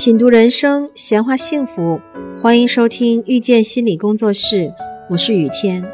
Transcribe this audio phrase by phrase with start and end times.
[0.00, 2.00] 品读人生，闲话幸福，
[2.40, 4.72] 欢迎收听遇见心理工作室，
[5.10, 5.92] 我是雨天。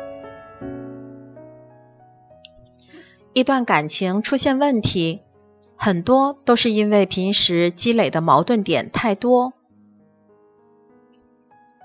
[3.32, 5.22] 一段感情出现问题，
[5.74, 9.54] 很多都是因为平时积累的矛盾点太多，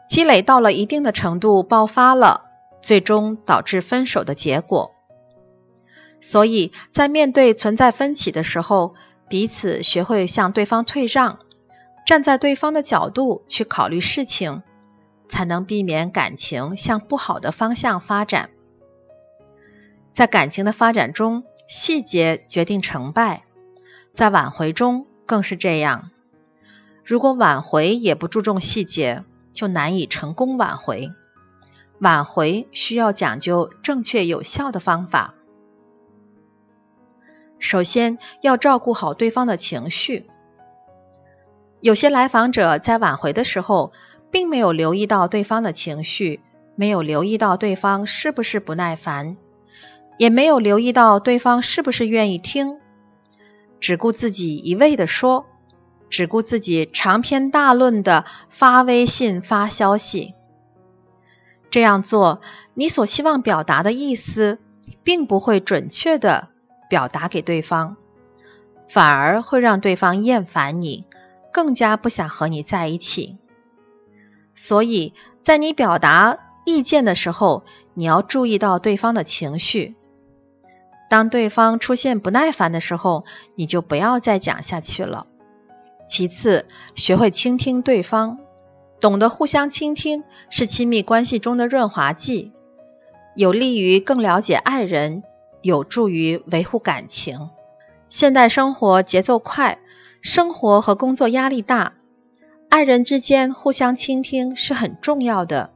[0.08, 2.44] 积累到了一定的程度爆发了，
[2.84, 4.92] 最终导致分手的结果。
[6.20, 8.94] 所以在面对存在分歧的时候，
[9.28, 11.40] 彼此学会向对方退让。
[12.06, 14.64] 站在对方的角度去考虑事情，
[15.30, 18.50] 才能避免感情向不好的方向发展。
[20.12, 23.44] 在感情的发展中，细节决定成败，
[24.14, 26.12] 在挽回中更是这样。
[27.06, 29.24] 如果挽回也不注重细节，
[29.54, 31.12] 就难以成功挽回。
[32.00, 35.36] 挽回需要讲究正确有效的方法。
[37.60, 40.28] 首先要照顾好对方的情绪。
[41.82, 43.92] 有些来访者在挽回的时候，
[44.30, 46.40] 并没有留意到对方的情绪，
[46.76, 49.36] 没有留意到对方是不是不耐烦，
[50.18, 52.78] 也没有留意到对方是不是愿意听，
[53.80, 55.48] 只顾自己一味的说，
[56.08, 60.36] 只顾自己长篇大论的发微信发消息。
[61.72, 62.42] 这样做，
[62.76, 64.60] 你所希望表达的意思，
[65.04, 66.50] 并不会准确的
[66.90, 67.98] 表达给对方，
[68.88, 71.06] 反而会让对方厌烦你。
[71.52, 73.38] 更加不想和你在一起，
[74.56, 77.64] 所以在你表达意见的时候，
[77.94, 79.96] 你要注意到对方的情绪。
[81.10, 85.28] 当对方出现不耐烦的时候，你就不要再讲下去了。
[86.08, 88.38] 其次，学会倾听对方，
[89.02, 92.54] 懂得互相倾听是亲密关系中的润滑剂，
[93.36, 95.24] 有利于更了解爱人，
[95.62, 97.50] 有助于维护感情。
[98.10, 99.80] 现代生活节奏快。
[100.22, 101.94] 生活和工作压力大，
[102.70, 105.74] 爱人之间互相倾听是很重要的，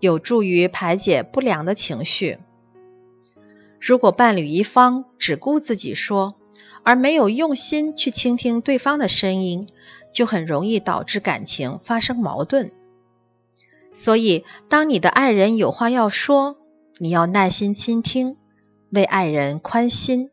[0.00, 2.38] 有助于排解不良的情绪。
[3.80, 6.34] 如果伴侣一方只顾自己说，
[6.82, 9.68] 而没有用心去倾听对方的声音，
[10.12, 12.72] 就很容易导致感情发生矛盾。
[13.92, 16.56] 所以，当你的爱人有话要说，
[16.98, 18.36] 你要耐心倾听，
[18.90, 20.30] 为爱人宽心。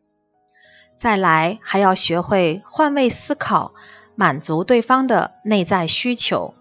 [0.98, 3.74] 再来，还要学会换位思考，
[4.16, 6.54] 满足对方的内在需求。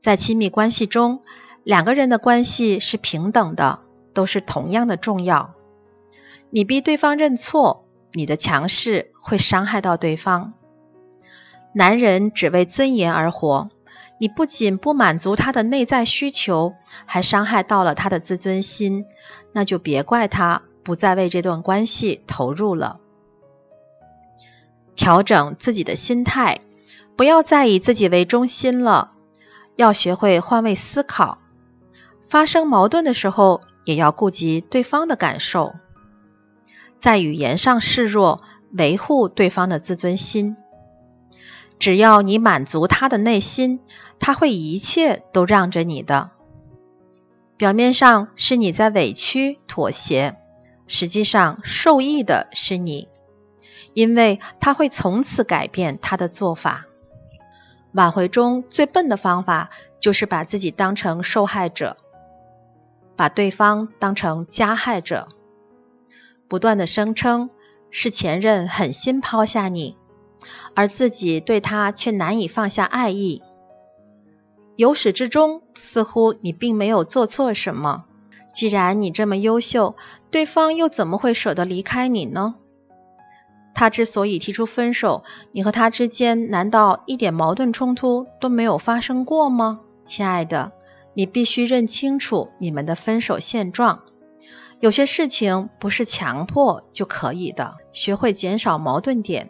[0.00, 1.22] 在亲密关系中，
[1.64, 3.80] 两个人的关系是平等的，
[4.14, 5.54] 都是同样的重要。
[6.50, 10.54] 你逼对方认错，你的强势会伤害到对方。
[11.74, 13.70] 男人只为尊严而活，
[14.18, 16.74] 你不仅不满足他的内在需求，
[17.06, 19.06] 还伤害到了他的自尊心，
[19.52, 20.62] 那就别怪他。
[20.82, 23.00] 不再为这段关系投入了，
[24.94, 26.60] 调整自己的心态，
[27.16, 29.12] 不要再以自己为中心了，
[29.76, 31.38] 要学会换位思考。
[32.28, 35.74] 发生矛盾的时候，也要顾及对方的感受，
[36.98, 38.42] 在语言上示弱，
[38.72, 40.56] 维护对方的自尊心。
[41.78, 43.80] 只要你满足他的内心，
[44.18, 46.30] 他会一切都让着你的。
[47.56, 50.38] 表面上是你在委屈妥协。
[50.94, 53.08] 实际上，受益的是你，
[53.94, 56.84] 因为他会从此改变他的做法。
[57.92, 59.70] 挽回中最笨的方法，
[60.00, 61.96] 就是把自己当成受害者，
[63.16, 65.28] 把对方当成加害者，
[66.46, 67.48] 不断的声称
[67.90, 69.96] 是前任狠心抛下你，
[70.74, 73.42] 而自己对他却难以放下爱意。
[74.76, 78.04] 由始至终，似乎你并没有做错什么。
[78.52, 79.96] 既然你这么优秀，
[80.30, 82.56] 对方又怎么会舍得离开你呢？
[83.74, 89.80] 他之所以提出分手，你和他之间难道一点矛盾冲突都没有发生过吗？
[90.04, 90.72] 亲爱的，
[91.14, 94.02] 你必须认清楚你们的分手现状。
[94.78, 99.48] 有些事情不是强迫就可以的，学会减少矛盾点，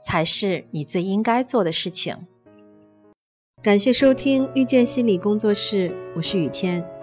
[0.00, 2.26] 才是你最应该做的事情。
[3.62, 6.95] 感谢收听遇见心理工作室，我是雨天。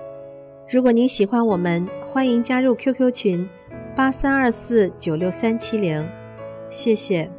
[0.73, 3.47] 如果您喜欢我们，欢迎加入 QQ 群
[3.95, 6.03] 八三二四九六三七零，
[6.71, 7.29] 谢谢。